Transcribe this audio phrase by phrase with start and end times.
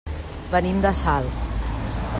[0.53, 1.39] Venim de Salt.